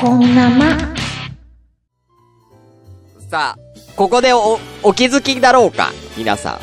[0.00, 0.76] こんなま。
[3.30, 3.58] さあ、
[3.96, 6.58] ここでお、お気づきだろうか皆さん。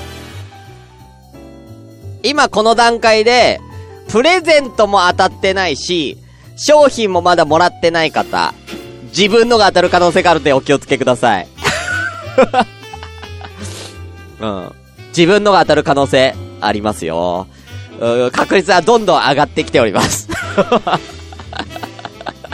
[2.23, 3.61] 今この段階で、
[4.09, 6.17] プレゼントも当たってないし、
[6.57, 8.53] 商品もまだもらってない方、
[9.15, 11.47] 自分のが当たる可能性があるのでお気をつけください。
[14.39, 14.71] うん。
[15.09, 17.47] 自分のが当たる可能性ありますよ。
[18.31, 20.27] 確率はどんどん上がってきております。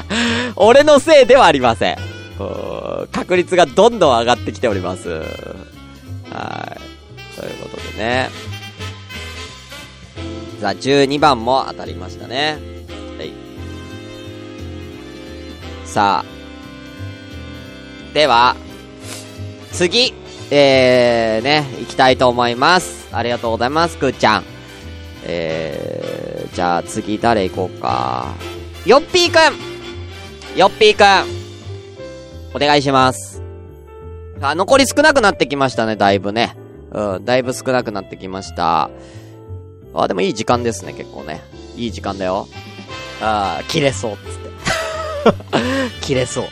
[0.55, 1.97] 俺のせいではありません。
[3.11, 5.09] 確率がどんどん上がってきております。
[5.09, 5.19] はい。
[7.39, 8.29] ということでね。
[10.61, 12.57] さあ、12番も当たりましたね。
[13.17, 13.31] はい。
[15.85, 16.37] さあ。
[18.13, 18.55] では、
[19.71, 20.13] 次、
[20.49, 23.07] えー、ね、行きたいと思います。
[23.11, 24.43] ありがとうございます、くーちゃん。
[25.23, 28.33] えー、じゃあ次誰行こうか。
[28.85, 29.76] よっぴーくん
[30.57, 33.43] よっぴーくんお願いします。
[34.41, 36.57] あ、残り少なくなってきましたね、だいぶね。
[36.91, 38.89] うん、だいぶ少なくなってきました。
[39.93, 41.43] あ、でもいい時間ですね、結構ね。
[41.75, 42.47] いい時間だよ。
[43.21, 44.21] あー、切れそう、つっ
[45.29, 46.01] て。
[46.01, 46.45] 切れそう。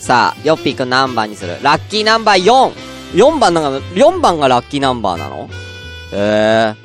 [0.00, 2.72] さあ、ヨッピーくん何番にするラッキーナンバー 4!
[3.14, 5.44] 4番なんか、4番がラッキーナンバーなの？
[5.44, 5.48] へ
[6.12, 6.83] えー。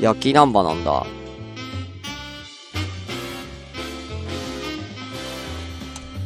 [0.00, 1.06] ラッキーナンバーなんだ。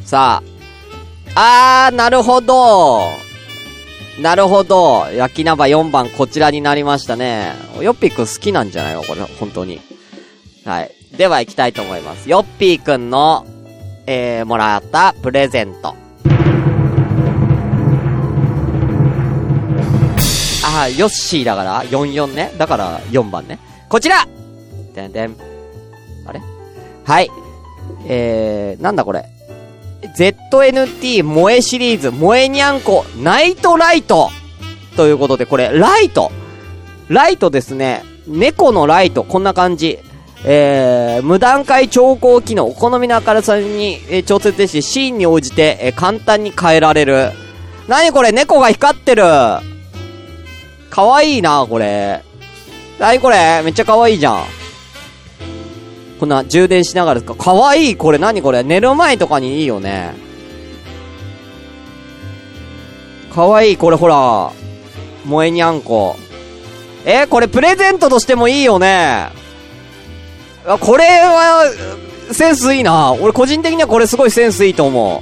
[0.05, 0.41] さ
[1.35, 1.87] あ。
[1.87, 3.01] あー、なるほど。
[4.21, 5.05] なるほど。
[5.17, 7.53] ラッキーナンバー4番、こちらになりましたね。
[7.81, 9.03] ヨッピーくん好きなんじゃないの？
[9.03, 9.81] これ、本当に。
[10.63, 10.91] はい。
[11.17, 12.29] では行きたいと思います。
[12.29, 13.45] ヨッピーくんの
[14.07, 15.95] えー、もらったプレゼント。
[20.75, 22.51] ああ、ヨッシーだから、44ね。
[22.57, 23.59] だから4番ね。
[23.87, 24.27] こちら
[24.93, 25.35] てんてん。
[26.25, 26.41] あれ？
[27.05, 27.31] はい。
[28.07, 29.25] えー、なんだこれ
[30.17, 34.29] ？ZNT 萌えシリーズ、萌えにゃんこ、ナイトライト
[34.97, 36.31] ということで、これ、ライト
[37.07, 38.03] ライトですね。
[38.27, 39.99] 猫のライト、こんな感じ。
[40.43, 47.31] えー、無段階調光機能、お好みの明るさに、えー、調節でし、シーンに応じて、えー、簡単に変えられる。
[47.87, 48.33] なにこれ？
[48.33, 49.23] 猫が光ってる
[50.95, 52.23] かわいいな、これ。
[52.99, 53.61] なにこれ？
[53.63, 54.45] めっちゃかわいいじゃん。
[56.21, 57.35] こんな充電しながらですか？
[57.35, 58.63] かわいいこれ何これ？
[58.63, 60.13] 寝る前とかにいいよね。
[63.29, 64.53] かわいいこれほら。
[65.25, 66.15] 萌えにゃんこ。
[67.05, 69.27] えこれプレゼントとしてもいいよね。
[70.79, 71.69] これは、
[72.31, 73.11] センスいいな。
[73.11, 75.21] 俺個人的にはこれすごいセンスいいと思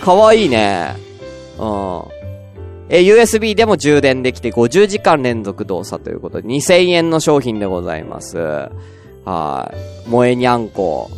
[0.00, 0.04] う。
[0.04, 0.94] かわいいね。
[1.58, 2.13] うん。
[2.88, 8.38] えー、USB でも充電できて50時間連続動作ということで2000円の商品でございます。
[9.24, 10.04] はい。
[10.04, 11.10] 萌えにゃんこ。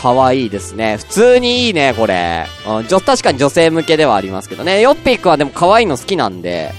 [0.00, 0.96] かわいいですね。
[0.96, 2.46] 普通にいいね、これ。
[2.66, 4.80] うん、確かに女性向けではありますけどね。
[4.80, 6.72] ヨッピーくんはでも可愛いの好きなんで、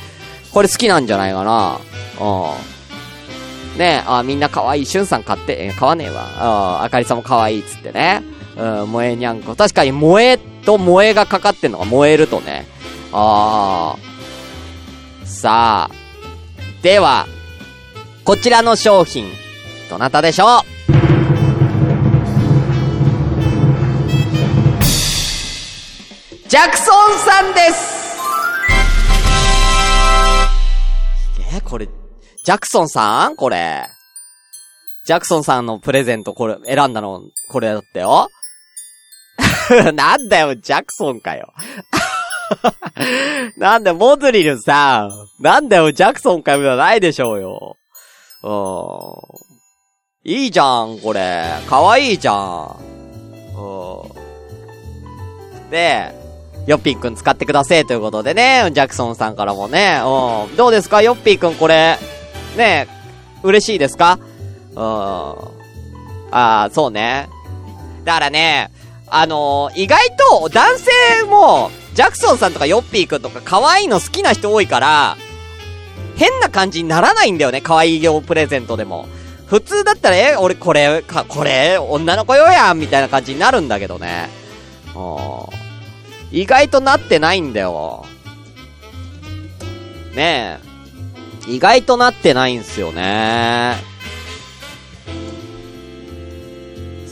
[0.51, 1.79] これ好きなんじゃないかな。
[2.19, 3.77] うん。
[3.77, 6.23] ねあ、みんな可愛い、しゅんさん買って、え、買わねえわ。
[6.37, 8.23] ああかりさんも可愛いっつってね。
[8.57, 9.55] うん、萌えにゃんこ。
[9.55, 12.65] 確かに萌えと萌えがかかってんのが燃えるとね。
[13.13, 15.25] ああ。
[15.25, 15.95] さあ。
[16.81, 17.27] では、
[18.23, 19.31] こちらの商品、
[19.89, 20.61] どなたでしょう？
[26.47, 28.01] ジャクソンさんです
[31.55, 31.87] え、これ、
[32.43, 33.35] ジャクソンさん？
[33.35, 33.85] これ。
[35.05, 38.27] ジャクソンさんのプレゼントこれ、選んだの、これだったよ。
[39.93, 41.53] なんだよ、ジャクソンかよ。
[43.57, 45.11] なんだよ、モズリルさん。
[45.43, 47.77] なんだよ、ジャクソンかよ、じゃないでしょうよ。
[48.43, 50.31] うん。
[50.31, 51.45] いいじゃん、これ。
[51.67, 52.75] かわいいじゃん。
[53.55, 54.07] う
[55.67, 55.69] ん。
[55.69, 56.13] で、
[56.67, 60.55] ヨッピーくん使ってくださいということでね、ジャクソンさんからもね、うん。
[60.57, 61.97] どうですか、ヨッピーくんこれ、
[62.55, 62.87] ね
[63.43, 64.19] 嬉しいですか？
[64.75, 64.81] うん。
[64.83, 67.27] ああ、そうね。
[68.03, 68.69] だからね、
[69.07, 69.99] あのー、意外
[70.29, 70.91] と男性
[71.25, 75.17] も、ジャクソンさんとかヨッピーくんとか可愛いの好きな人多いから、
[76.15, 79.07] 変な感じにならないんだよね、可愛い用プレゼントでも。
[79.47, 84.29] 普通だったら、え、俺これ、か、これ、女の子用やんみたいな感じになるんだけどね。
[86.31, 88.05] 意外となってないんだよ。
[90.13, 90.59] ね
[91.47, 91.51] え。
[91.51, 93.90] 意外となってないんすよね。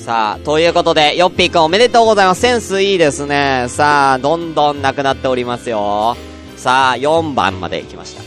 [0.09, 2.41] さあ、ということで、ヨッピーくんおめでとうございます。
[2.41, 3.67] センスいいですね。
[3.67, 6.17] さあ、どんどんなくなっておりますよ。
[6.57, 8.23] さあ、4番まで来ました。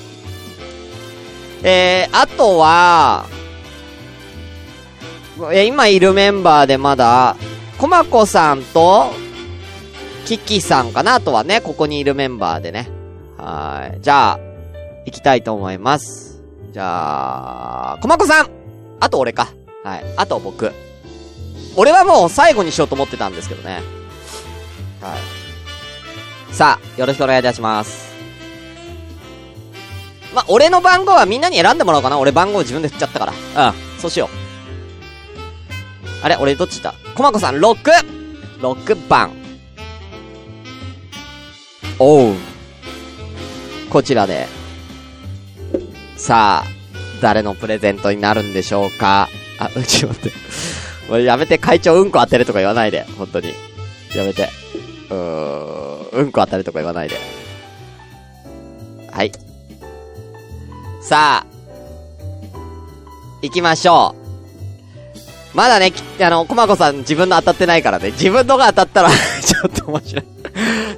[1.68, 3.26] えー、あとは、
[5.52, 7.34] え、今いるメンバーでまだ、
[7.78, 9.10] コマコさんと、
[10.24, 11.16] キキさんかな？
[11.16, 12.88] あとはね、ここにいるメンバーでね。
[13.36, 14.00] はい。
[14.00, 14.38] じゃあ、
[15.04, 16.44] 行きたいと思います。
[16.70, 18.50] じゃあ、コマコさん
[19.00, 19.48] あと俺か。
[19.82, 20.04] はい。
[20.16, 20.72] あと僕。
[21.76, 23.82] 俺はもう最後にしようと思ってたんですけどね。
[25.00, 26.54] はい。
[26.54, 28.12] さあ、よろしくお願いいたします。
[30.34, 32.18] ま俺の番号はみんなに選んでもらおうかな。
[32.18, 33.70] 俺番号自分で振っちゃったから。
[33.70, 33.74] うん。
[33.98, 36.24] そうしよう。
[36.24, 36.94] あれ俺どっちだ？
[37.14, 39.32] コマコさん 6!6 番。
[41.98, 42.34] おう。
[43.90, 44.46] こちらで。
[46.16, 46.68] さあ、
[47.20, 49.28] 誰のプレゼントになるんでしょうか？
[49.58, 50.32] あ、うち待って。
[51.10, 53.04] 俺やめて会長うんこ当てるとか言わないで。
[53.18, 53.54] 本当に。
[54.14, 54.48] やめて。
[55.10, 57.16] うーん、うんこ当たるとか言わないで。
[59.10, 59.32] はい。
[61.00, 61.46] さあ、
[63.42, 65.56] 行きましょう。
[65.56, 68.12] まだね、あの、コマコさん自分の当たってないからね。
[68.12, 69.10] 自分のが当たったら
[69.44, 70.24] ちょっと面白い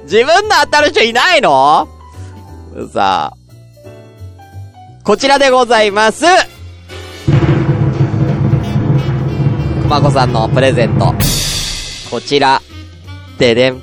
[0.03, 1.89] 自分の当たる人いないの？
[2.93, 3.37] さあ。
[5.03, 6.23] こちらでございます。
[9.85, 11.13] コマコさんのプレゼント。
[12.09, 12.59] こちら。
[13.37, 13.79] ででん。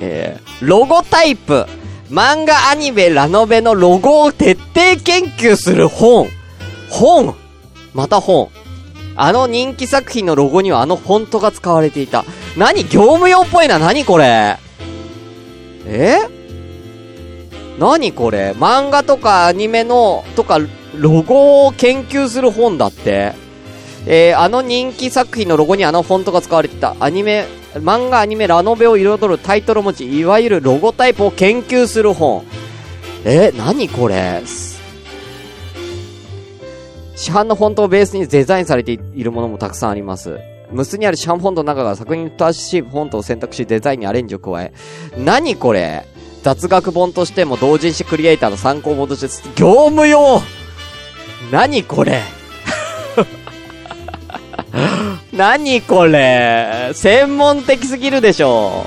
[0.00, 1.66] えー、ロゴタイプ。
[2.08, 6.28] 漫画アニメラノベのロゴを徹底研究する本。
[6.88, 7.36] 本
[7.92, 8.48] また本。
[9.14, 12.24] あの人気作品のロゴにはあのフォントが使われていた。
[12.56, 14.56] 何業務用っぽいな、何これ
[15.84, 16.16] え？
[17.78, 20.58] 何これ漫画とかアニメの、とか、
[20.96, 23.34] ロゴを研究する本だって。
[24.10, 26.96] えー、あの人気作品のロゴにあのフォントが使われてた。
[26.98, 32.42] アニメ、漫画アニメラノベを彩るタイトル文字、いわゆるロゴタイプを研究する本。
[33.26, 34.42] え、何これ？
[37.16, 40.38] 市販のフォントをベースにデザインされているものもたくさんあります。
[40.72, 44.72] 無数にある市販フォントの中から作品にふさわしいフォントを選択しデザインにアレンジを加え。
[45.18, 46.06] 何これ？
[46.42, 50.40] 雑学本としても同人誌クリエイターの参考本として、業務用
[51.52, 52.22] 何これ？
[55.32, 56.90] 何これ？
[56.94, 58.86] 専門的すぎるでしょ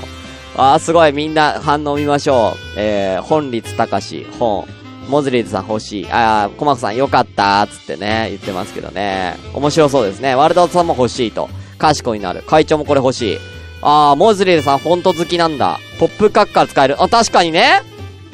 [0.56, 2.58] あーすごいみんな反応見ましょう。
[2.76, 4.66] えー、本立隆本。
[5.08, 6.08] モズリーズさん欲しい。
[6.10, 9.36] あー、コマコさんよかったっつってね、言ってますけどね。
[9.54, 10.34] 面白そうですね。
[10.34, 11.48] ワールドさんも欲しいと。
[11.78, 12.42] 賢いになる。
[12.46, 13.38] 会長もこれ欲しい。
[13.82, 15.80] あー、モズリーズさんフォント好きなんだ。
[15.98, 17.02] ポップカッカー使える。
[17.02, 17.82] あ、確かにね。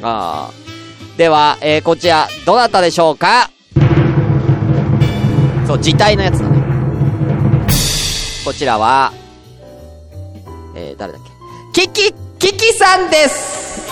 [0.02, 1.16] あー。
[1.16, 3.50] では、えー、こちら、どなたでしょうか？
[5.66, 6.47] そう、字体のやつだ。
[8.48, 9.12] こちらは、
[10.74, 11.22] えー、誰だっ
[11.74, 11.82] け？
[11.82, 13.86] キキ、キキさんです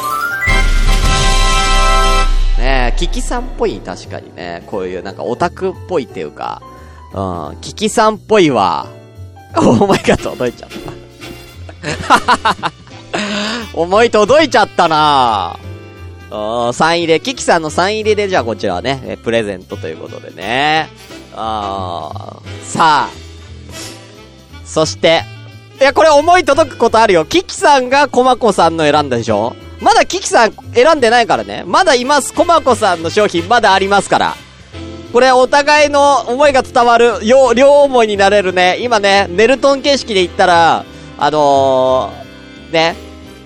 [2.58, 4.64] ねえキキさんっぽい、確かにね。
[4.66, 6.62] こういうなんかオタクっぽいっていうか、
[7.12, 8.86] うん、キキさんっぽいわ。
[9.54, 10.70] 思いが届いちゃっ
[12.30, 12.72] た。
[13.78, 16.72] 思い届いちゃったなぁ。
[16.72, 20.88] サイン入れ、キキさんのサイン入れでじゃあこちらはね、プレゼントということでね。
[21.34, 23.25] あさあ。
[24.66, 25.22] そして、
[25.80, 27.24] いや、これ思い届くことあるよ。
[27.24, 29.56] キキさんがコマコさんの選んだでしょ？
[29.80, 31.64] まだキキさん選んでないからね。
[31.66, 32.34] まだいます。
[32.34, 34.34] コマコさんの商品まだありますから。
[35.12, 38.78] これお互いの思いが伝わる、両、両思いになれるね。
[38.80, 40.84] 今ね、ネルトン形式で言ったら、
[41.18, 42.96] あのー、ね、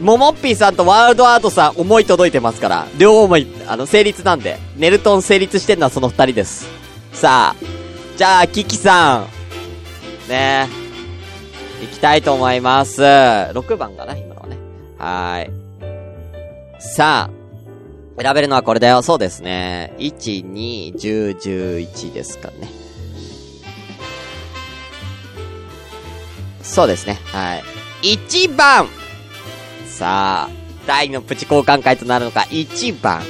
[0.00, 6.66] モモッピーさんとワールドアートさん思い届いてますから、両思い、あの、成立なんで、ネルトン成立してるのはその二人です。
[7.12, 7.64] さあ、
[8.16, 9.26] じゃあ、キキさ
[10.28, 10.89] ん、ね、行
[12.00, 13.02] きたいと思います。
[13.02, 14.56] 6番かな、今のはね。
[14.96, 15.50] はい。
[16.80, 19.02] さあ、選べるのはこれだよ。
[19.02, 19.92] そうですね。
[19.98, 22.70] 1、2、10、11ですかね。
[26.62, 27.18] そうですね。
[27.26, 27.62] はい。
[28.16, 28.88] 1番
[29.86, 30.50] さあ、
[30.86, 33.20] 大のプチ交換会となるのか、1番。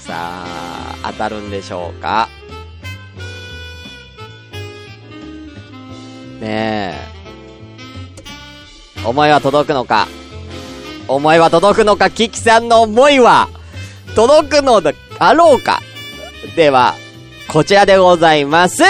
[0.00, 2.28] さあ、当たるんでしょうか。
[6.40, 7.13] ねえ。
[9.04, 10.08] 思いは届くのか？
[11.06, 13.48] 思いは届くのか、キキさんの思いは、
[14.14, 15.80] 届くのだ、あろうか？
[16.56, 16.94] では、
[17.52, 18.82] こちらでございます。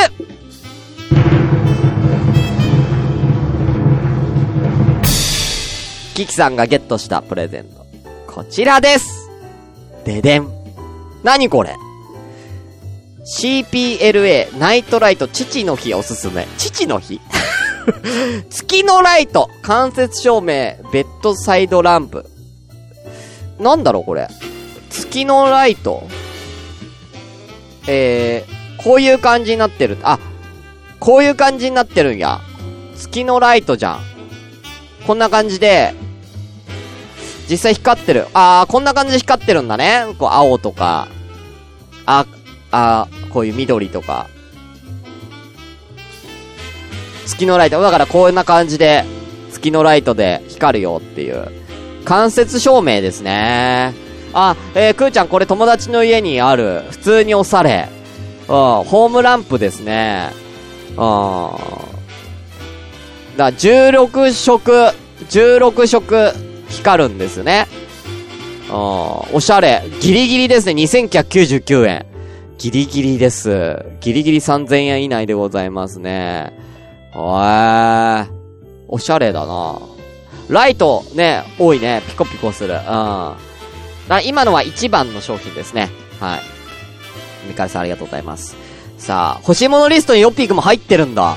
[6.14, 7.84] キキさんがゲットしたプレゼント。
[8.28, 9.28] こちらです
[10.04, 10.48] ででん。
[11.24, 11.74] 何これ
[13.26, 16.46] ?CPLA ナイトライト父の日おすすめ。
[16.56, 17.20] 父の日？
[18.50, 22.26] 月のライト間接照明ベッドサイドランプ。
[23.58, 24.28] なんだろうこれ。
[24.90, 26.06] 月のライト
[27.86, 29.98] えー、こういう感じになってる。
[30.02, 30.18] あ、
[31.00, 32.40] こういう感じになってるんや。
[32.96, 34.00] 月のライトじゃん。
[35.06, 35.94] こんな感じで、
[37.48, 38.26] 実際光ってる。
[38.32, 40.06] あー、こんな感じで光ってるんだね。
[40.18, 41.08] こう、青とか、
[42.06, 42.26] あ、
[42.70, 44.28] あこういう緑とか。
[47.26, 47.80] 月のライト。
[47.80, 49.04] だからこんな感じで、
[49.52, 51.48] 月のライトで光るよっていう。
[52.04, 53.94] 間接照明ですね。
[54.32, 56.82] あ、えー、くーちゃんこれ友達の家にある。
[56.90, 57.88] 普通に押され。
[58.42, 60.30] うん、ホームランプですね。
[60.90, 60.96] うん。
[60.96, 61.00] だ、
[63.52, 64.94] 16色、
[65.30, 66.32] 16色
[66.68, 67.66] 光るんですね。
[68.68, 68.74] うん、
[69.36, 69.82] おしゃれ。
[70.00, 70.72] ギリギリですね。
[70.74, 72.06] 2999円。
[72.58, 73.84] ギリギリです。
[74.00, 76.63] ギリギリ3000円以内でございますね。
[77.14, 78.26] おー。
[78.88, 79.78] おしゃれだな。
[80.48, 82.02] ライト、ね、多いね。
[82.06, 82.74] ピコピコする。
[82.74, 82.80] うん。
[84.08, 85.90] だ今のは1番の商品ですね。
[86.20, 86.40] はい。
[87.48, 88.56] ミカルさんありがとうございます。
[88.98, 91.36] さあ、欲しいものリストにヨッピークも入ってるんだ。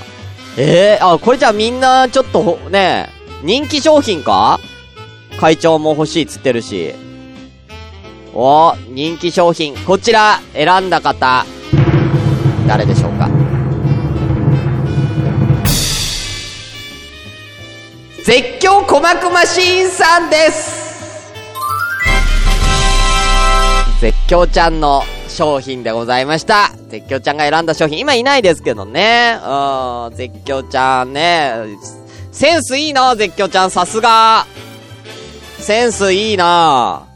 [0.58, 3.10] ええー、あ、これじゃあみんなちょっと、ね、
[3.44, 4.60] 人気商品か？
[5.40, 6.94] 会長も欲しいっつってるし。
[8.34, 9.76] お人気商品。
[9.86, 11.46] こちら、選んだ方、
[12.68, 13.30] 誰でしょうか？
[18.28, 21.32] 絶叫鼓膜マシーンさんです
[24.02, 26.74] 絶叫ちゃんの商品でございました。
[26.90, 29.40] 絶叫ちゃんが選んだ商品、今いないですけどね。
[29.42, 31.54] うん、絶叫ちゃんね。
[32.34, 34.46] センスいいな、絶叫ちゃん、さすが。
[35.60, 37.08] センスいいな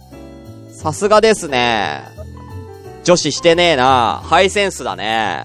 [0.71, 2.03] さすがですね。
[3.03, 5.43] 女子してねえなハイセンスだね。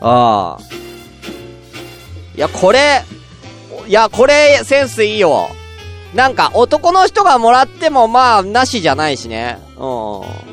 [0.00, 0.56] うん。
[2.36, 3.02] いや、これ、
[3.88, 5.48] いや、これ、センスいいよ。
[6.14, 9.58] なんか、男の人がもらっても、まあ、なしじゃないしね。
[9.78, 10.48] うん。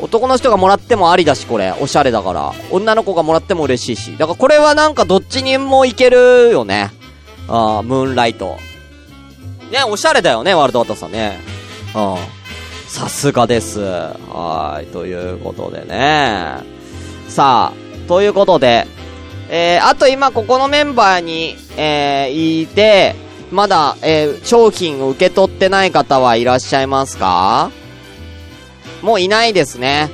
[0.00, 1.72] 男の人がもらってもありだし、これ。
[1.80, 2.52] おしゃれだから。
[2.70, 4.16] 女の子がもらっても嬉しいし。
[4.16, 6.92] だからこれはなんかどっちにもいけるよね。
[7.48, 8.58] ああ、ムーンライト。
[9.72, 11.40] ね、おしゃれだよね、ワールドワットさんね。
[11.96, 12.16] うん。
[12.86, 13.80] さすがです。
[13.80, 16.58] はい、ということでね。
[17.28, 18.86] さあ、ということで、
[19.50, 23.14] えー、あと今ここのメンバーに、えー、いて、
[23.50, 27.70] まだ、えー、商品を受け取ってない方はいらっしゃいますか？
[29.02, 30.10] もういないですね。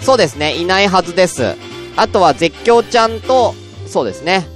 [0.00, 1.56] そうですね、いないはずです。
[1.96, 3.54] あとは絶叫ちゃんと、
[3.86, 4.46] そうですね。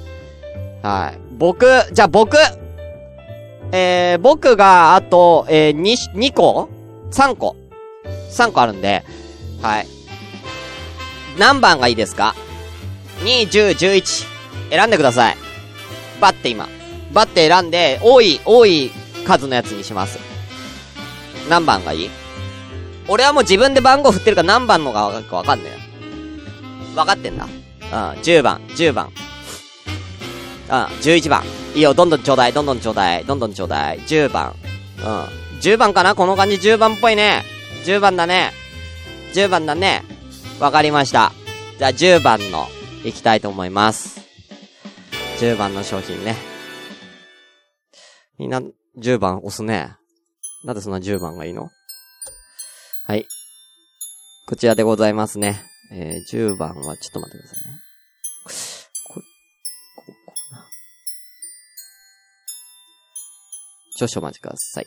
[0.82, 1.18] はい。
[1.36, 2.36] 僕、じゃあ僕、
[3.72, 6.68] えー、僕が、あと、えー、2、2個
[7.10, 7.56] ?3 個
[8.30, 9.02] ?3 個あるんで、
[9.62, 9.86] はい。
[11.38, 12.34] 何番がいいですか？
[13.24, 14.26] 2101。
[14.70, 15.36] 選んでください。
[16.20, 16.68] バッて今。
[17.12, 18.90] バッて選んで、多い、多い
[19.26, 20.18] 数のやつにします。
[21.48, 22.10] 何番がいい？
[23.08, 25.70] 俺はもう自分で番号振ってるから何番のがわかんね
[26.94, 26.96] え。
[26.96, 27.44] わかってんだ。
[27.44, 27.50] うん、
[28.20, 29.10] 10番、10番。
[30.68, 31.44] うん、11番。
[31.74, 34.00] いいよ、どんどんちょうだい、どんどんちょうだい、どんどんちょうだい。
[34.00, 34.54] 10番。
[34.98, 35.04] うん。
[35.60, 36.14] 10番かな？
[36.14, 37.42] この感じ10番っぽいね。
[37.84, 38.52] 10番だね。
[39.34, 40.02] 10番だね。
[40.60, 41.32] わかりました。
[41.78, 42.66] じゃあ10番の、
[43.04, 44.20] いきたいと思います。
[45.38, 46.36] 10番の商品ね。
[48.38, 48.62] みんな、
[48.98, 49.94] 10番押すね。
[50.64, 51.68] なんでそんな10番がいいの？
[53.06, 53.26] はい。
[54.46, 55.62] こちらでございますね。
[55.92, 57.78] えー、10番は、ちょっと待ってくださいね。
[58.44, 59.20] こ、こ、
[59.96, 60.02] こ
[60.52, 60.66] な。
[63.96, 64.86] 少々お待ちください。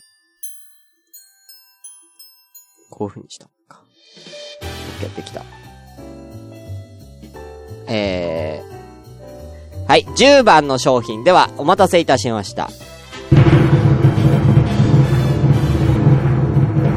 [2.90, 3.84] こういう風にしたか。
[5.00, 5.67] OK、できた。
[7.88, 12.70] えー、はい、10番の商品では、お待たせいたしました。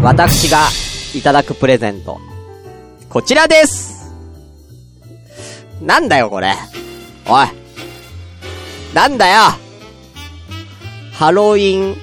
[0.03, 0.67] 私が
[1.15, 2.19] いただくプレゼント。
[3.09, 4.13] こちらです
[5.83, 6.55] なんだよ、これ。
[7.27, 7.47] おい。
[8.95, 9.43] なんだよ
[11.13, 11.97] ハロウィン、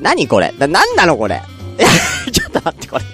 [0.00, 1.42] 何これな、なんなのこれ。
[2.32, 3.04] ちょっと待って、これ。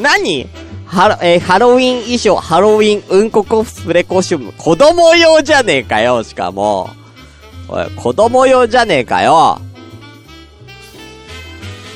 [0.00, 0.48] 何？
[0.88, 4.52] ハロ、えー、ハロウィン衣装、ハロウィンうんこコスプレコスチューム。
[4.54, 6.88] 子供用じゃねえかよ、しかも。
[7.68, 9.60] おい、子供用じゃねえかよ。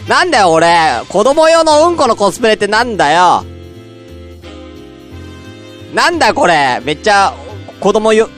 [0.06, 0.76] なんだよ俺、
[1.08, 3.44] 子供用のうんこのコスプレってなんだよ。
[5.94, 7.32] なんだこれ、めっちゃ、
[7.80, 8.28] 子供よ、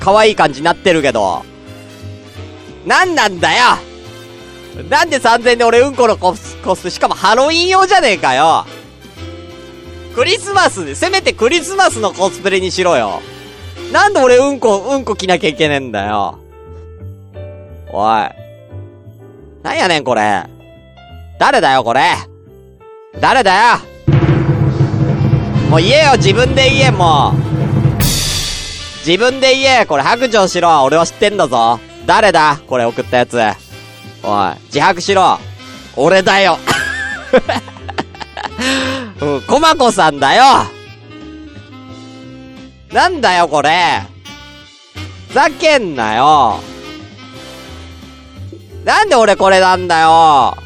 [0.00, 1.44] 可愛い感じになってるけど。
[2.84, 3.78] なんなんだよ
[4.88, 8.66] なんで3000で俺うんこのコス、コス、しかもハロウィン用じゃねえかよ。
[10.14, 13.20] クリスマスで、せめてクリスマスのコスプレにしろよ。
[13.92, 16.38] なんで俺うんこ、うんこ着なきゃいけねえんだよ。
[17.90, 18.30] おい。
[19.62, 20.44] なんやねんこれ。
[21.38, 22.00] 誰だよ、これ
[23.20, 23.78] 誰だよ
[25.68, 27.36] もう言えよ、自分で言え、もう
[29.06, 32.60] 自分で言えこれ白状しろ俺は知ってんだぞ誰だ？
[32.68, 33.36] これ送ったやつ。
[34.22, 35.38] おい、自白しろ
[35.96, 36.58] 俺だよ
[39.22, 40.42] うん、コマコさんだよ。
[42.92, 44.02] なんだよこれ。
[45.32, 46.58] ざけんなよ。
[48.84, 50.56] なんで俺これなんだよ。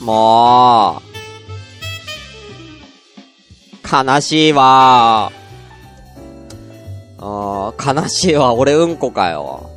[0.00, 1.10] もう、
[3.90, 5.32] 悲しいわ。
[7.18, 8.52] あ悲しいわ。
[8.52, 9.69] 俺うんこかよ。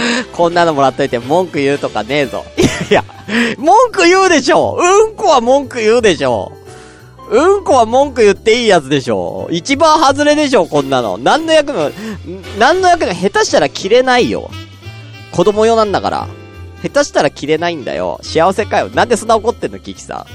[0.32, 2.44] こんなのもらっといて文句言うとかねえぞ。
[2.90, 3.04] いや、
[3.58, 6.52] 文句言うでしょうんこは文句言うでしょ
[7.30, 11.18] うんこは文句言っていいやつでしょ一番外れでしょこんなの。
[11.18, 11.90] 何の役も、
[12.58, 14.50] 何の役も下手したら切れないよ。
[15.32, 16.28] 子供用なんだから。
[16.82, 18.20] 下手したら切れないんだよ。
[18.22, 18.88] 幸せかよ。
[18.90, 20.26] なんでそんな怒ってんのキキさん。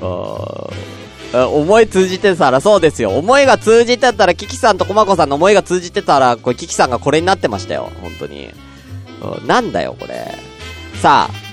[1.34, 3.10] 思い通じてたらそうですよ。
[3.10, 7.90] 思いが通じてたら、キキさんとコマコさんの思いが通じてたら、これキキさんがこれになってましたよ。
[8.00, 8.50] 本当に。
[9.40, 10.32] うん、なんだよ、これ。
[11.00, 11.44] さあ。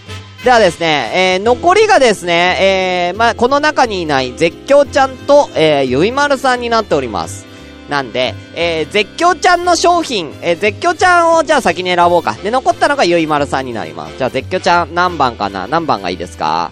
[0.44, 7.46] ではですね、えー、残りがですね、えー、まあ、この中にいない絶叫ちゃんと、えー、ゆいまるさんになっております。
[7.90, 12.34] なんで、えー、絶叫ちゃんの商品、えー、絶叫ちゃんをじゃあ先に選ぼうか。
[12.34, 14.18] で、残ったのがゆいまるさんになります。
[14.18, 15.68] じゃあ絶叫ちゃん何番かな？
[15.68, 16.72] 何番がいいですか？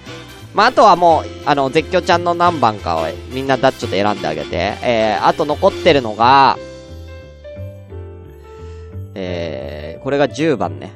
[0.53, 4.77] まあ、あとはもう、あの、絶叫ちゃんの何番かをみんなだちょっと選んであげて。
[4.81, 6.57] えー、あと残ってるのが、
[9.13, 10.93] えー、これが10番ね。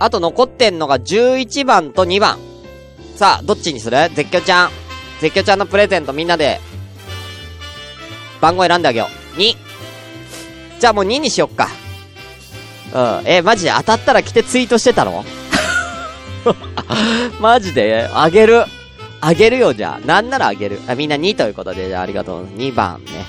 [0.00, 2.38] あと残ってんのが11番と2番。
[3.16, 3.96] さあ、どっちにする？
[4.14, 4.70] 絶叫ちゃん。
[5.20, 6.60] 絶叫ちゃんのプレゼントみんなで、
[8.40, 9.38] 番号選んであげよう。
[9.38, 9.56] 2。
[10.78, 11.68] じゃあもう2にしよっか。
[12.94, 13.28] うん。
[13.28, 15.24] えマジで当たったら来てツイートしてたの？
[17.40, 18.08] マジで？
[18.12, 18.64] あげる。
[19.20, 20.06] あげるよ、じゃあ。
[20.06, 20.80] なんならあげる。
[20.86, 22.46] あ、みんな2ということで、じゃあありがとう。
[22.46, 23.24] 2番ね。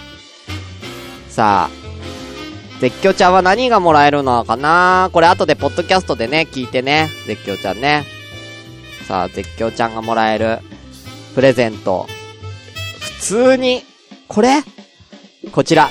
[1.29, 1.79] さあ。
[2.79, 5.09] 絶叫ちゃんは何がもらえるのかな？
[5.11, 7.09] これ後でポッドキャストでね、聞いてね。
[7.27, 8.05] 絶叫ちゃんね。
[9.05, 10.59] さあ、絶叫ちゃんがもらえる
[11.35, 12.07] プレゼント。
[12.99, 13.83] 普通に、
[14.27, 14.63] これ？
[15.51, 15.89] こちら。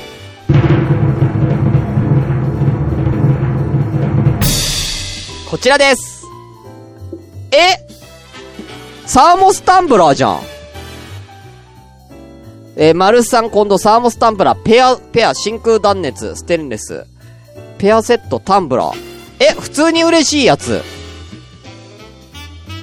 [5.50, 6.17] こちらです
[7.50, 7.86] え
[9.06, 10.40] サーモスタンブラーじゃん。
[12.76, 17.06] えー、マルさん今度サーモスタンブラー、ペア、ペア、真空断熱、ステンレス。
[17.78, 18.96] ペアセット、タンブラー。
[19.40, 20.82] え、普通に嬉しいやつ。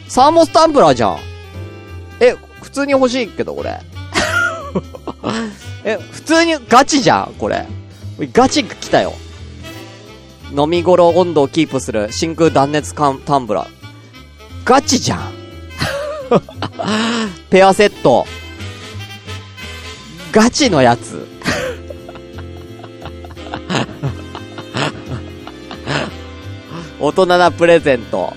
[0.07, 1.19] サーモスタンブラーじゃん。
[2.19, 3.79] え、普通に欲しいけど、これ。
[5.85, 7.65] え、普通にガチじゃん、これ。
[8.33, 9.13] ガチ来たよ。
[10.57, 13.84] 飲み頃温度をキープする真空断熱タンブラー。
[14.65, 15.31] ガチじゃん。
[17.51, 18.25] ペアセット。
[20.31, 21.27] ガチのやつ。
[26.99, 28.33] 大人なプレゼント。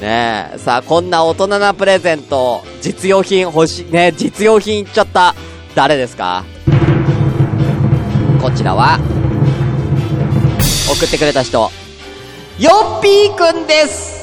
[0.00, 0.58] ねえ。
[0.58, 5.34] さあ、こんな大人なプレゼント、実用品欲しい、ね実用品いっちゃった。
[5.74, 6.44] 誰ですか？
[8.40, 9.00] こちらは、
[10.88, 11.58] 送ってくれた人、
[12.60, 14.13] よっぴーくんです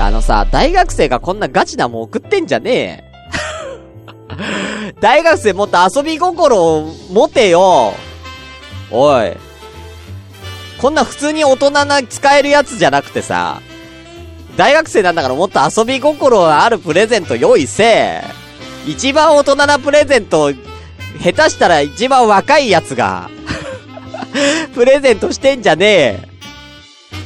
[0.00, 4.94] あのさ、大学生がこんなガチなもん送ってんじゃねえ。
[5.00, 7.94] 大学生もっと遊び心を持てよ。
[8.90, 9.36] おい。
[10.80, 13.60] こんな普通に大人な使えるやつじゃなくてさ、
[14.56, 18.22] 大学生なんだからもっと遊び心あるプレゼント用意せ
[18.86, 23.28] 一番大人なプレゼント、下手したら一番若いやつが
[24.74, 26.28] プレゼントしてんじゃねえ。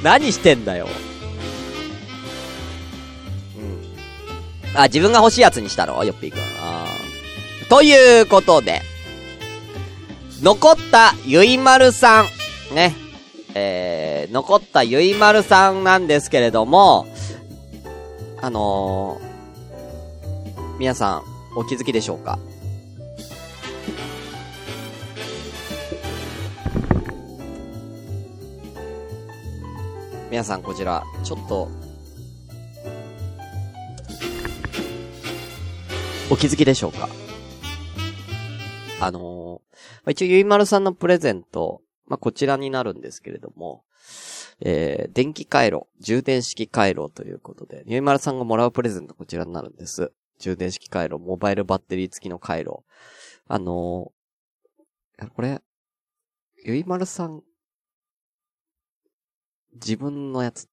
[0.02, 0.88] 何してんだよ。
[4.74, 6.02] あ、自分が欲しいやつにしたろ？
[6.04, 6.38] よっぴーくん。
[7.68, 8.82] ということで、
[10.42, 12.94] 残ったゆいまるさん、ね。
[13.54, 17.06] えー、残ったゆいまるさんなんですけれども、
[18.40, 21.22] あのー、皆さん、
[21.54, 22.38] お気づきでしょうか？
[30.30, 31.68] 皆さんこちら、ちょっと、
[36.30, 37.08] お気づきでしょうか？
[39.00, 43.84] あのー、ま、一応ゆいまるさんのプレゼント、まあ、こちらになるんですけれども、
[44.60, 50.12] えー、電気回路、充電式回路ということで、ゆいまるさんがもらうプレゼントこちらになるんです。
[50.38, 52.84] 充電式回路、モバイルバッテリー付きの回路。
[53.48, 55.60] あのー、これ、
[56.64, 57.42] ゆいまるさん、
[59.74, 60.68] 自分のやつ。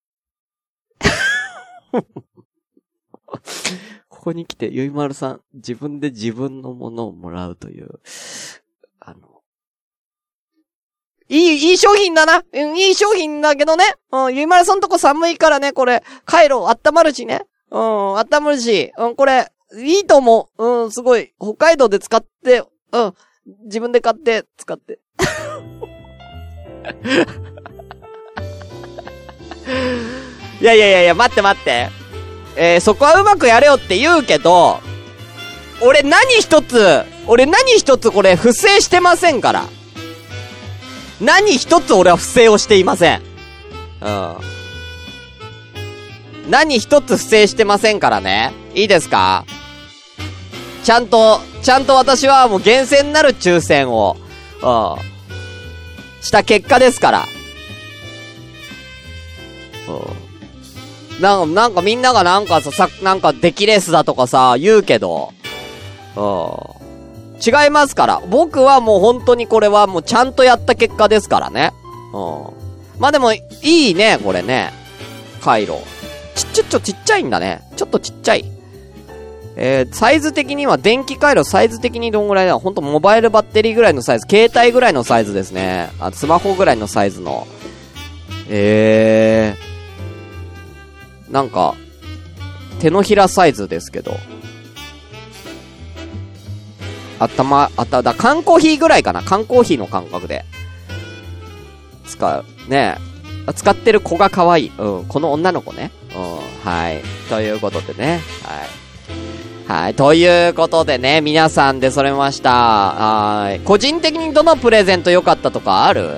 [4.19, 8.01] ここに来て、ゆいまるさん、自分で自分のものをもらうという、
[8.99, 9.19] あの、
[11.29, 12.43] いい、いい商品だな。
[12.51, 13.85] うん、いい商品だけどね。
[14.11, 17.43] うん、ゆいまるさんとこ寒いからね、これ、カイロ温まるしね。
[17.71, 20.65] うん、温まるし、うん、これ、いいと思う。
[20.65, 21.33] うん、すごい。
[21.39, 23.13] 北海道で使って、うん、
[23.67, 24.99] 自分で買って、使って。
[30.59, 31.98] いやいやいやいや、待って待って。
[32.55, 34.81] えー、そこはうまくやれよって言うけど、
[35.81, 39.65] 俺何一つ、俺何一つこれ不正してませんから。
[41.21, 43.21] 何一つ俺は不正をしていません。
[44.01, 44.35] うん。
[46.49, 48.53] 何一つ不正してませんからね。
[48.73, 49.45] いいですか？
[50.83, 54.17] ちゃんと、ちゃんと私はもう厳選なる抽選を、
[54.61, 54.95] うん。
[56.21, 57.25] した結果ですから。
[59.87, 60.18] うん。
[61.19, 65.33] なんか、なんかみんながなんかさ、さ、なんか出来レースだとかさ、言うけど、
[66.15, 66.23] うん。
[67.41, 68.21] 違いますから。
[68.27, 71.71] 僕はもう本当にこれはもうちゃんとやった結果ですからね。
[72.13, 72.99] うん。
[72.99, 74.73] まあでも、いいね、これね。
[75.41, 75.73] 回路。
[76.35, 77.61] ちっちゃ、ちょ、ちっちゃいんだね。
[77.77, 78.45] ちょっとちっちゃい。
[79.61, 82.57] えー、サイズ的には電気回路サイズ的にどんぐらいだ？
[82.57, 85.89] ほんとモバイルバッテリーぐらいのサイズ、携帯ぐらいのサイズですね。
[85.99, 87.45] あ、スマホぐらいのサイズの。
[88.49, 89.68] えー。
[91.31, 91.75] なんか、
[92.79, 94.17] 手のひらサイズですけど。
[97.19, 100.45] 頭、あた、だ、缶コーヒーぐらいかな缶コーヒーの感覚で。
[102.05, 102.45] 使う。
[102.69, 102.97] ね
[103.55, 104.71] 使ってる子が可愛い。
[104.77, 105.05] うん。
[105.05, 105.91] この女の子ね。
[106.15, 106.71] うん。
[106.71, 107.01] はい。
[107.29, 108.21] ということでね。
[109.67, 109.83] はい。
[109.83, 109.93] はい。
[109.95, 112.51] ということでね、皆さんでそれました。
[112.51, 113.59] はい。
[113.61, 116.09] 個人的にどのプレゼント良かったとかある？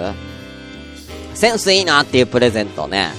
[1.33, 3.11] センスいいなっていうプレゼントね。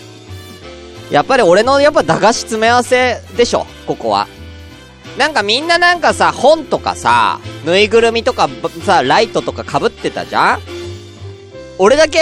[1.12, 4.26] やっぱり俺のやっぱ駄菓子詰め合わせでしょ、ここは。
[5.18, 8.48] なんかみんななんかさ、本とかさ、ぬいぐるみとか
[8.84, 10.60] さ、ライトとか被ってたじゃん？
[11.78, 12.20] 俺だけ、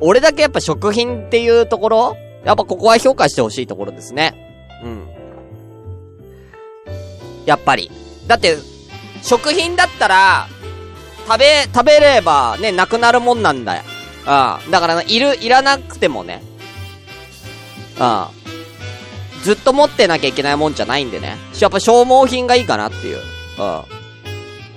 [0.00, 4.34] 俺だけやっぱ食品っていうところやっぱここは評価してほしいところですね。
[4.82, 5.08] うん。
[7.46, 7.90] やっぱり。
[8.26, 8.56] だって、
[9.22, 10.48] 食品だったら、
[11.28, 13.82] 食べ、食べればね、なくなるもんなんだよ。
[14.22, 14.70] うん。
[14.70, 16.42] だから、いる、いらなくてもね。
[18.00, 18.26] うん。
[19.42, 21.36] ずっと持ってなきゃいけないもんじゃないんでね。
[21.60, 23.18] やっぱ消耗品がいいかなっていう。
[23.58, 23.62] うん。
[23.62, 23.82] や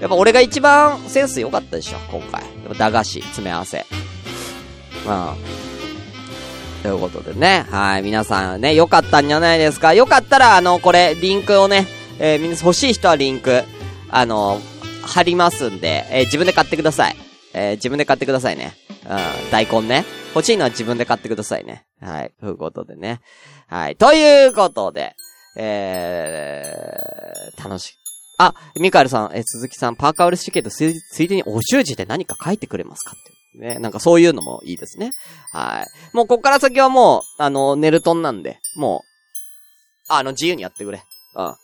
[0.05, 2.43] っぱ俺が一番センス良かったでしょ、今回。
[2.77, 3.85] 駄菓子、詰め合わせ。
[5.05, 5.57] うん。
[6.83, 7.65] ということでね。
[7.71, 8.03] はい。
[8.03, 9.93] 皆さんね、良かったんじゃないですか。
[9.93, 11.87] よかったら、あの、これ、リンクをね、
[12.19, 13.63] えー、みんな欲しい人はリンク、
[14.09, 14.61] あの、
[15.01, 17.15] 貼りますんで、えー、自分で買ってください。
[17.53, 18.75] えー、自分で買ってくださいね。
[19.09, 19.13] う
[19.47, 19.51] ん。
[19.51, 20.05] 大根ね。
[20.35, 21.86] 欲しいのは自分で買ってくださいね。
[22.01, 22.33] はい。
[22.39, 23.21] ということでね。
[23.67, 23.95] はい。
[23.95, 25.15] ということで、
[25.57, 27.93] えー、楽しい。
[28.39, 33.37] あ、ミカエルさん、え、鈴木さん、パーカーウルシケットついでにお習字で何か書いてくれますかって。
[33.57, 33.79] ね。
[33.79, 35.11] なんかそういうのもいいですね。
[35.51, 36.15] はい。
[36.15, 41.03] もうこっから先はもう、あの、ネルトンなんで、もう、あの、自由にやってくれ。
[41.35, 41.55] うん。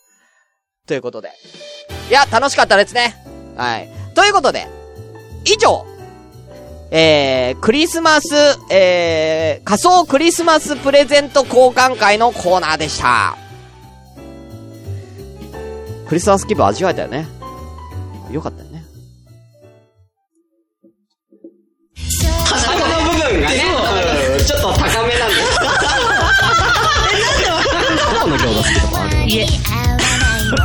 [0.87, 1.31] ということで。
[2.09, 3.15] いや、楽しかったですね。
[3.55, 3.89] はい。
[4.15, 4.67] ということで、
[5.45, 5.85] 以上、
[6.95, 8.35] えー、クリスマス、
[8.69, 13.35] えー、仮想クリスマスプレゼント交換会のコーナーでした。
[16.07, 17.25] クリスマス気分味わえたよね。
[18.29, 18.72] よかったね。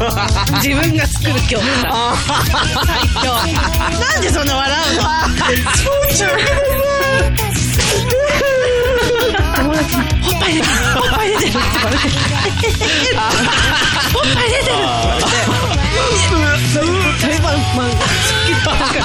[0.62, 1.66] 自分が作る今日。
[2.86, 3.32] 最強。
[3.98, 5.02] なんでそんな笑うの？
[9.58, 12.06] 友達に「おっぱい出てるおっぱい出てる」って言われて
[14.14, 14.76] 「おっぱい出てる」って
[16.30, 16.64] 言われて
[17.18, 17.94] 「定番漫画好
[18.46, 19.02] きだから」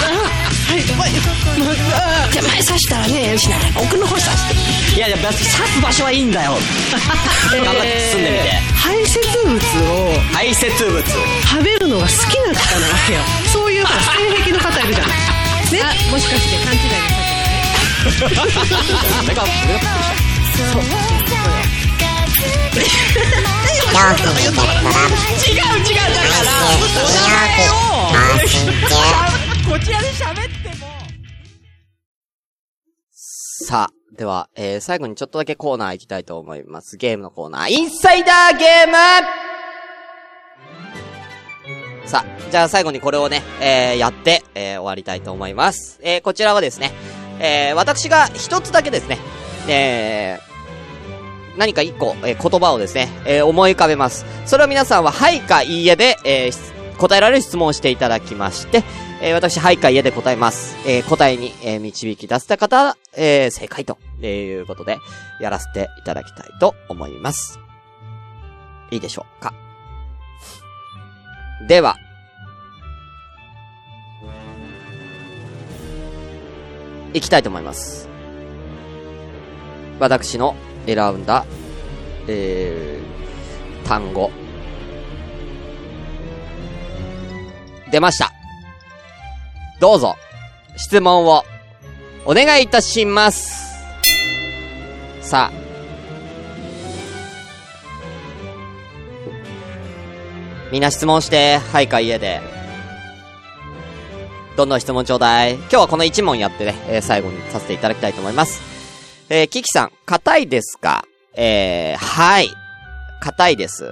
[2.32, 6.56] 手前刺したらねしない奥の方刺していやいや刺す場所はいいんだよ。
[7.52, 8.62] 頑張って進んでみて。
[8.76, 9.60] 排泄物を
[10.34, 11.18] 排泄物食
[11.64, 13.22] べるのが好きな方なわけよ。
[13.52, 13.92] そういう性
[14.44, 15.18] 癖の方いるじゃない
[15.72, 16.82] ねもしかして勘違い
[18.04, 19.44] なさってない
[20.54, 20.94] 俺が
[23.94, 25.18] 俺がそう。
[25.42, 25.82] 違う。
[25.84, 26.14] 違う。
[28.82, 29.34] だから
[29.72, 30.74] こちらで喋って
[33.66, 36.98] さあ、では、えー、最後にちょっとだけコーナー行きたいと思います。
[36.98, 38.94] ゲームのコーナー、インサイダーゲーム
[42.06, 46.00] さあ、じゃあ最後にこれをね、えー、やって、えー、終わりたいと思います。
[46.04, 46.92] えー、こちらはですね、
[47.40, 49.18] えー、私が一つだけですね、
[49.68, 54.26] えー、何か一個、えー言葉をですね、えー思い浮かべます。
[54.46, 58.84] それを皆さんは、はいかいいえで、えー答えられる質問をしていただきまして、
[59.22, 60.76] えー私、はいかいいえで答えます。
[60.88, 65.00] えー答えに、えー導き出せた方、えー正解と、えーいうことで、
[65.42, 67.60] やらせていただきたいと思います。
[68.92, 69.54] いいでしょうか？
[71.68, 71.96] では、
[77.14, 78.08] いきたいと思います。
[80.00, 81.46] 私の選んだ、
[82.28, 84.32] えー、単語。
[87.92, 88.32] 出ました。
[89.80, 90.16] どうぞ、
[90.78, 91.44] 質問を、
[92.26, 93.74] お願いいたします。
[95.22, 95.64] さあ。
[100.72, 102.42] みんな質問して、はいか家で。
[104.58, 105.56] どんどん質問ちょうだい。
[105.56, 108.73] 今日はこの1問やってね、えー最後にさせていただきたいと思います。
[109.30, 111.06] えー、キキさん、硬いですか？
[111.36, 112.50] えー、はい。
[113.22, 113.86] 硬いです。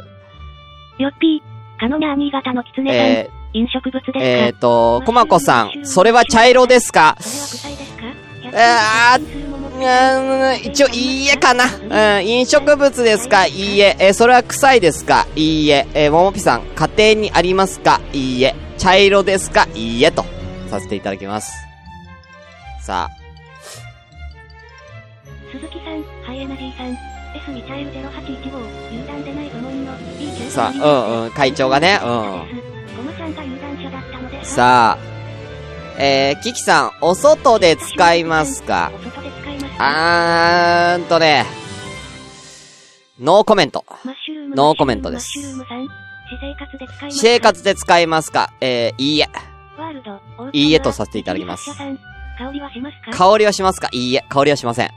[0.99, 4.19] よっぴー、カノナー新潟のキツネさん、え飲食物ですー、か？
[4.19, 7.17] えーと、コマコさん、それは茶色ですか？
[7.19, 8.03] それは臭いですか？
[8.43, 11.65] えーうーん、一応、いいえかな。
[12.19, 13.47] うん、飲食物ですか？
[13.47, 13.95] いいえ。
[13.99, 15.25] えーそれは臭いですか？
[15.35, 15.87] いいえ。
[15.93, 17.99] えーももぴさん、家庭にありますか？
[18.13, 18.53] いいえ。
[18.77, 19.67] 茶色ですか？
[19.73, 20.11] いいえ。
[20.11, 20.23] と、
[20.69, 21.51] させていただきます。
[22.81, 23.20] さあ、
[26.31, 26.97] ハイエナジーさん、
[27.35, 32.07] S ミチャイル0815、有段でない部門の B 級さあ、うんうん、会長がね、うん。
[32.07, 34.97] さんが有段者だったので、さあ、
[36.01, 38.93] えー、キキさん、お外で使いますか？
[38.95, 39.77] お外で使います。
[39.77, 41.45] かあーんとね、
[43.19, 43.83] ノーコメント。
[44.55, 45.37] ノーコメントです。
[45.37, 48.53] 私生活で使いますか？
[48.61, 49.27] えー、いいえ。
[50.53, 51.71] いいえとさせていただきます。
[51.71, 51.97] 発射さん
[52.37, 53.17] 香りはしますか？
[53.17, 53.89] 香りはしますか？
[53.91, 54.91] いいえ、香りはしません。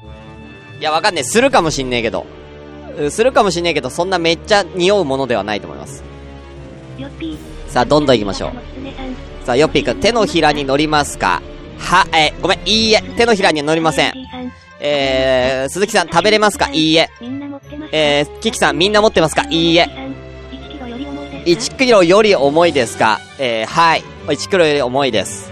[0.85, 1.25] いや、わかんねえ。
[1.25, 2.27] するかもしんねえけど。
[3.01, 6.05] うするかもしんねえけど、そんなめっちゃ匂うものではないと思います。
[7.68, 8.53] さあ、どんどん行きましょう。
[9.47, 11.40] さあ、ヨッピーくん、手のひらに乗りますか？
[11.79, 13.01] は、えーごめん、いいえ。
[13.16, 14.12] 手のひらには乗りません。
[14.79, 16.68] えー、鈴木さん、食べれますか？
[16.70, 17.09] いいえ。
[17.90, 19.47] えー、キキさん、みんな持ってますか？
[19.49, 19.88] いいえ。
[20.51, 23.20] 1キロより重いですか1キロより重いですか？
[23.38, 24.05] えー、はい。
[24.27, 25.51] 1キロより重いです。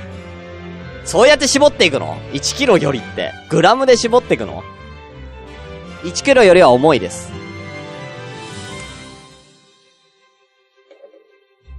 [1.06, 3.32] そうやって絞っていくの ?1 キロよりって。
[3.48, 4.62] グラムで絞っていくの？
[6.02, 7.30] ?1 キロよりは重いです。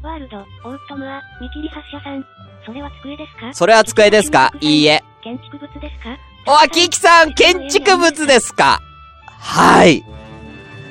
[0.01, 2.25] ワールド、オートムア、見切り発射さん。
[2.65, 3.53] それは机ですか？
[3.53, 4.53] それは机ですか？
[4.61, 5.03] いいえ。
[5.23, 6.17] 建築物ですか？
[6.65, 8.81] お、キキさん、建築物ですか？
[9.27, 10.03] はい。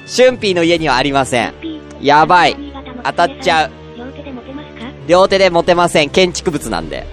[0.07, 1.55] シュンピーの家にはありません。
[2.01, 2.57] やばい。
[3.05, 3.71] 当たっちゃう。
[3.97, 4.85] 両手で持てますか？
[5.07, 6.11] 両手で持てません。
[6.11, 7.07] 建築物なんで。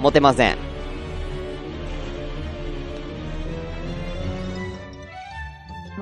[0.00, 0.58] 持てません。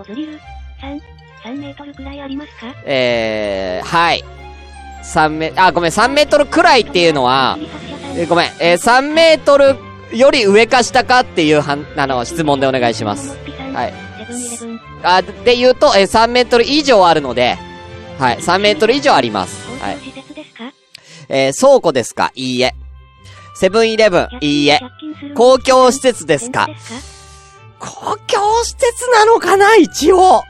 [0.09, 0.33] モズリル、
[0.81, 1.01] 3、
[1.45, 2.75] 3メートルくらいありますか？
[2.85, 4.25] えー、はい。
[5.05, 7.57] 3メ、あ、ごめん、3メートルくらいっていうのは、
[8.17, 9.77] えーごめん、えー、3メートル
[10.17, 13.37] より上か下かっていうはん、あの、質問でお願いします。
[13.75, 13.95] はい。
[15.05, 17.57] あ、で言うと、えー、3メートル以上あるので、
[18.19, 19.69] はい、3メートル以上あります。
[19.81, 19.99] はい
[21.29, 22.31] えー、倉庫ですか？
[22.35, 22.75] いいえ。
[23.55, 24.81] セブンイレブンいいえ。
[25.35, 26.69] 公共施設ですか？
[27.83, 30.43] 公共施設なのかな一応。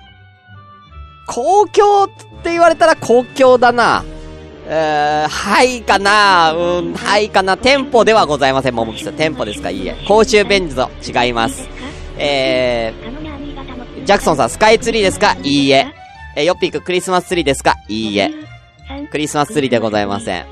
[1.27, 2.09] 公共っ
[2.42, 4.05] て言われたら公共だな。
[4.66, 9.14] えー、はいかなうん、はいかな店舗ではございません、ももきさん。
[9.14, 9.71] 店舗ですか？
[9.71, 9.97] いいえ。
[10.07, 11.66] 公衆便所、違います。
[12.18, 15.35] えー、ジャクソンさん、スカイツリーですか？
[15.42, 15.87] いいえ。
[16.37, 17.77] えー、ヨッピーク、クリスマスツリーですか？
[17.88, 18.31] いいえ。
[19.11, 20.47] クリスマスツリーでございません。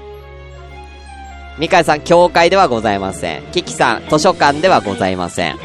[1.58, 3.42] ミカエさん、教会ではございません。
[3.52, 5.58] キキさん、図書館ではございません。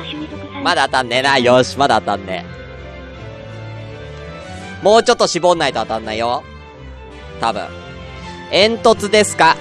[0.65, 1.37] まだ当たんねえな。
[1.37, 2.43] よし、まだ当たんね
[4.81, 4.83] え。
[4.83, 6.41] もうちょっと絞んないと当たんないよ。
[7.39, 7.67] 多分。
[8.49, 9.55] 煙突ですか？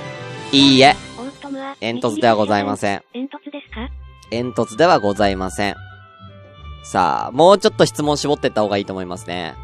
[0.51, 0.97] いいえ。
[1.81, 3.03] 煙突ではございません。
[3.13, 3.91] 煙突ですか？
[4.31, 5.75] 煙突ではございません。
[6.85, 9.55] さあ、もうちょっと質問絞ってった方がいいと思いますね。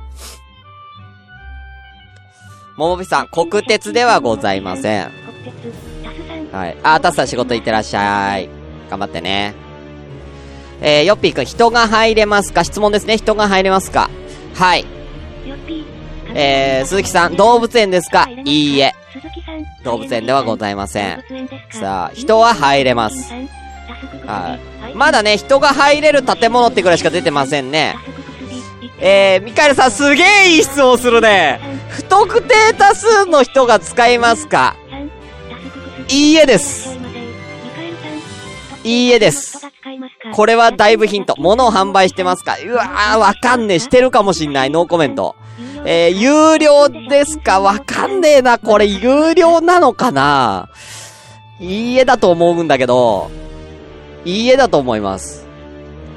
[2.76, 5.11] ももびさん、国鉄ではございません。
[5.42, 5.72] 国鉄、
[6.05, 6.61] タスさん。
[6.61, 6.76] はい。
[6.83, 8.50] あ、タスさん仕事行ってらっしゃい。
[8.90, 9.55] 頑張ってね。
[10.80, 12.64] えー、ヨッピーくん、人が入れますか？
[12.64, 13.18] 質問ですね。
[13.18, 14.10] 人が入れますか？
[14.54, 14.86] はい。
[16.34, 18.28] えー、鈴木さん、動物園ですか？
[18.44, 18.94] いいえ。
[19.82, 21.24] 動物園ではございません
[21.70, 23.32] さあ人は入れます。
[24.26, 24.94] はい。
[24.94, 27.96] まだね、人が入れる建物ってぐらいしか出てませんね。
[29.00, 31.60] えー、ミカエルさん、すげえいい質問するね。
[31.88, 34.76] 不特定多数の人が使いますか？
[36.08, 36.99] いいえです。
[38.82, 39.60] いいえです。
[40.32, 41.34] これはだいぶヒント。
[41.38, 42.56] 物を販売してますか？
[42.64, 43.78] うわー、わかんねえ。
[43.78, 44.70] してるかもしんない。
[44.70, 45.36] ノーコメント。
[45.84, 47.60] えー、有料ですか？
[47.60, 48.58] わかんねえな。
[48.58, 50.70] これ、有料なのかな？
[51.60, 53.30] いいえだと思うんだけど、
[54.24, 55.46] いいえだと思います。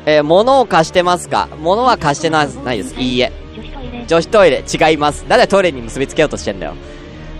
[0.06, 1.49] えー、物を貸してますか？
[1.60, 2.95] 物は貸してなないです。
[2.95, 3.34] いいえ。
[4.08, 5.23] 女子トイレ、違います。
[5.23, 6.76] なんでトイレに結びつけようとしてんだよ。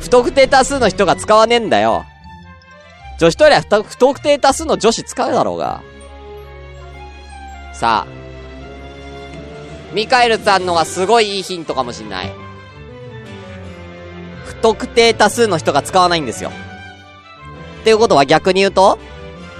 [0.01, 2.05] 不特定多数の人が使わねえんだよ。
[3.19, 5.82] 女子トイレは不特定多数の女子使うだろうが。
[7.73, 8.23] さあ。
[9.93, 12.32] ミカエルさんのがすごいいいヒントかもしんない。
[14.45, 16.52] 不特定多数の人が使わないんですよ。
[17.82, 18.97] っていうことは逆に言うと、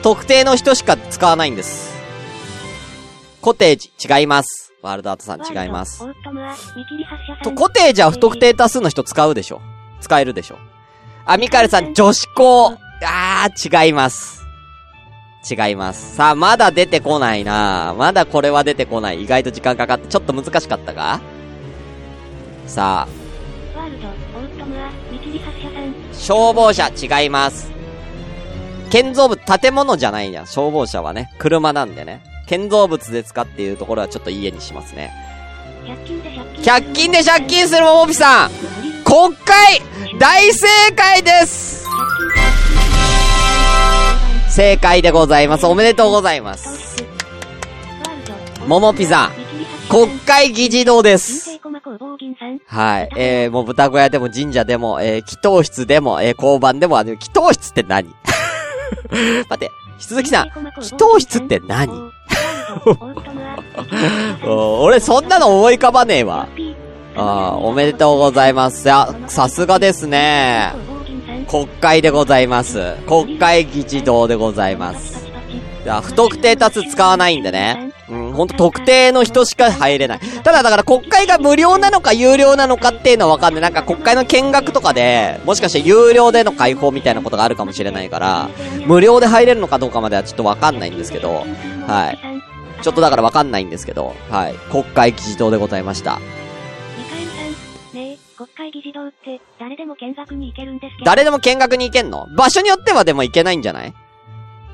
[0.02, 1.94] 特定の人しか使わないんです。
[3.42, 4.74] コテージ、違います。
[4.82, 6.04] ワールドアートさん違います。
[7.44, 9.62] と、コテージは不特定多数の人使うでしょ
[10.02, 10.58] 使えるでしょ
[11.26, 12.78] あ、ミカエルさん、女子校。
[13.02, 14.46] あー、違います。
[15.50, 16.16] 違います。
[16.16, 19.24] さあ、まだ出てこないなまだこれは出てこない。
[19.24, 21.20] 意外と時間かかって、ちょっと難しかったか？
[22.66, 23.14] さあ、
[26.14, 27.72] 消防車、違います。
[28.90, 30.46] 建造物、建物じゃないや。
[30.46, 32.24] 消防車はね、車なんでね。
[32.48, 35.12] 建造物ですかっていうところはちょっといい絵にしますね。
[35.86, 36.64] 100均で借金。
[36.64, 38.52] 100均で借金するももぴさん
[39.04, 39.82] 国会
[40.18, 41.86] 大正解です
[44.54, 45.66] 正解でございます。
[45.66, 47.04] おめでとうございます。
[48.68, 49.32] ももぴさん、
[49.90, 51.60] 国会議事堂です。
[52.68, 53.10] はい。
[53.18, 58.08] えー、もう豚小屋でも神社でも、えー、祈祷室でも、えー、交番でも、あの、祈祷室って何？
[59.50, 62.12] 待って、鈴木さん、祈祷室って何？
[64.46, 66.48] 俺そんなの思い浮かばねえわ。
[67.16, 67.22] あ
[67.54, 68.88] あ、おめでとうございます。
[68.88, 70.74] や、さすがですね。
[71.46, 72.96] 国会でございます。
[73.08, 75.28] 国会議事堂でございます。
[75.84, 77.92] いや、不特定多数使わないんでね。
[78.10, 80.20] うん、ほんと特定の人しか入れない。
[80.20, 83.62] ただだから国会が無料なのか有料なのかっていうのはわかんない。
[83.62, 88.50] なんか国会の見学とかで、もしかして有料での開放みたいなことがあるかもしれないから、
[88.86, 91.46] 無料で入れるのかどうかまではちょっとわかんないんですけど、
[91.88, 92.20] はい。
[92.82, 94.56] ちょっとだからわかんないんですけど、はい。
[94.70, 96.20] 国会議事堂でございました。
[98.44, 101.06] 国会議事堂って、誰でも見学に行けるんですけど。
[101.06, 102.28] 誰でも見学に行けんの？
[102.36, 103.94] 場所によってはでも行けないんじゃない？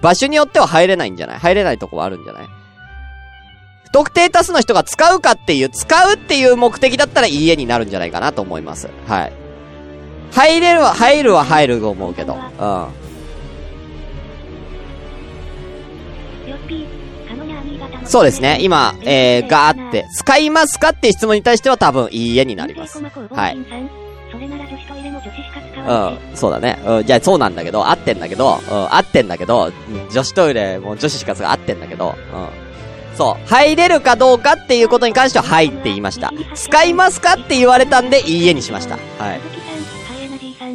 [0.02, 1.38] 場所によっては入れないんじゃない？
[1.38, 2.48] 入れないとこはあるんじゃない？
[3.86, 8.90] 不特定多数の人が使うかっていう、使うっていう目的だったらいい絵になるんじゃないかなと思います。
[9.06, 9.34] はい。
[10.32, 12.34] 入れるは、入るは入ると思うけど。
[12.34, 12.40] うん。
[12.40, 12.50] よ
[16.56, 16.88] っぴー、
[18.06, 18.58] そうですね。
[18.62, 23.02] 今、えー、ガーって、使いますかって質問に対しては多分いい絵になります。
[23.02, 23.58] はい。
[24.32, 26.14] それなら女子トイレも女子しか使わない。
[26.32, 26.80] うん、そうだね。
[26.86, 32.48] うん、じゃあそうなんだけど、合ってんだけど、うん、合ってんだけど、うん女子トイレも女子しか使う合ってんだけど、うん。
[33.16, 33.50] そう。
[33.50, 36.32] 入れるかどうかっていうことに関しては、はいって言いました。
[36.56, 38.98] 使いますかって言われたんで、いいえにしました。
[39.24, 39.42] はい。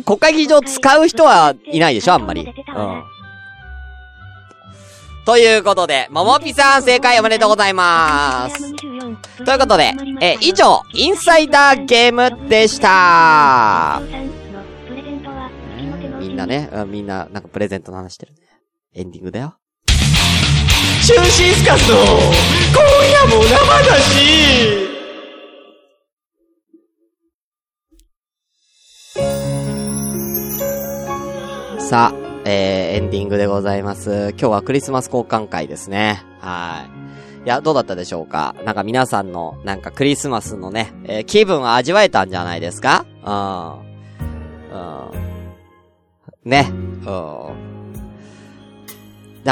[0.05, 2.43] 国会議事堂使う人はいないでしょ、あんまり。
[2.43, 3.14] うん。
[5.25, 8.75] ということで、ももぴさん正解おめでとうございます。
[9.45, 14.03] ということで、えー以上、インサイダーゲームでした。
[16.19, 18.41] みんなね、うんみんな、なんかプレゼントの話してるね。
[18.95, 19.57] エンディングだよ。
[21.07, 22.03] 中心スカスの今
[23.13, 24.89] 夜も生だし
[31.79, 34.31] さあ、えー、エンディングでございます。
[34.31, 36.23] 今日はクリスマス交換会ですね。
[36.41, 36.87] は
[37.43, 37.47] い。
[37.47, 38.55] いや、どうだったでしょうか？
[38.65, 43.07] なんか皆さんの、なんかクリスマスのね、えー気分を味わえたんじゃないですか？
[43.25, 43.33] うん。
[44.73, 44.77] う
[46.47, 46.51] ん。
[46.51, 46.67] ね。
[46.71, 47.03] うん。
[47.03, 47.09] だ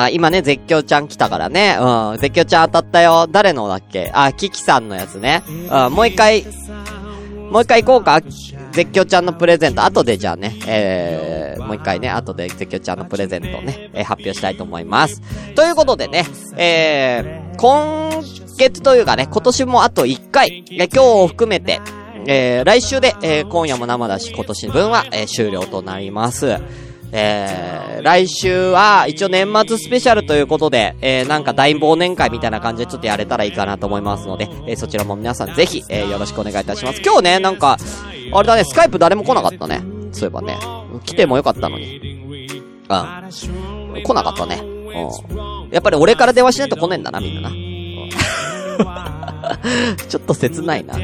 [0.00, 1.78] から今ね、絶叫ちゃん来たからね。
[1.80, 2.18] うん。
[2.18, 3.26] 絶叫ちゃん当たったよ。
[3.26, 4.10] 誰のだっけ？
[4.14, 5.42] あ、キキさんのやつね。
[5.48, 5.52] う
[5.88, 5.92] ん。
[5.94, 6.44] もう一回、
[7.50, 8.20] もう一回行こうか。
[8.72, 9.84] 絶叫ちゃんのプレゼント。
[9.84, 15.20] 後でじゃあね、えー、もう一回ね、後で絶叫ちゃんのプレゼントをね、えー発表したいと思います。
[15.54, 18.10] ということでね、えー、今
[18.56, 21.80] 月というかね、今年もあと1回、え今日を含めて、
[22.26, 26.58] えー、来週で、えー、今夜も生だし、今年分は、えー終了となります。
[27.14, 37.02] えー、来週は、一応年末スペシャルということで、えー、なんか大忘年会みたいな感じでちょっとやれたらいいかなと思いますので、えー、そちらも皆さんぜひ、えー、よろしくお願いいたします。
[37.04, 37.76] 今日ね、なんか、
[38.32, 39.82] あれだね、スカイプ誰も来なかったね。
[40.12, 40.58] そういえばね。
[41.04, 42.00] 来てもよかったのに。
[42.88, 42.94] う
[44.00, 44.02] ん。
[44.02, 44.60] 来なかったね。
[44.62, 45.70] うん。
[45.70, 47.48] やっぱり俺から電話しないと来ねえんだな、みんなな。
[47.50, 49.11] うん
[50.08, 50.94] ちょっと切ないな。
[50.96, 51.02] うん。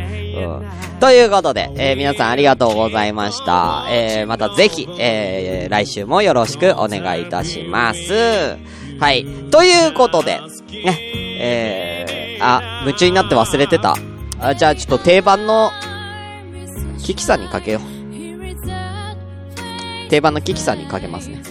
[1.00, 3.86] ということで、えー皆さんありがとうございました。
[3.90, 8.56] えーまたぜひ、えー来週もよろしくお願いいたします。
[9.00, 9.24] はい。
[9.50, 10.40] ということで、
[10.72, 10.98] ね、
[11.40, 13.96] えー、あ、夢中になって忘れてた。
[14.40, 15.70] あ、じゃあちょっと定番の、
[17.02, 17.98] キキさんにかけよう。
[20.10, 21.42] 定番のキキさんにかけますね。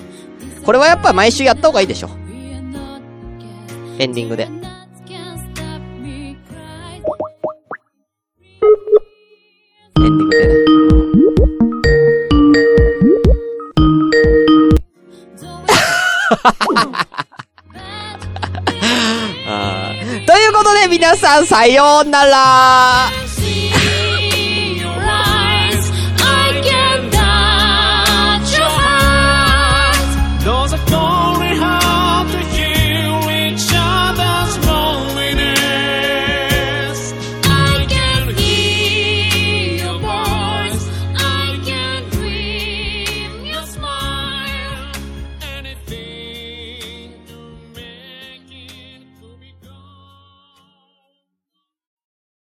[0.65, 2.09] これはやっぱ毎週やった方がいいでしょ。
[3.99, 4.47] エンディングで。
[20.25, 23.26] ということで皆さんさようなら。